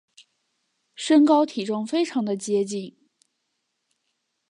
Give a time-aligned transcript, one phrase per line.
[0.95, 2.97] 身高体重非常的接近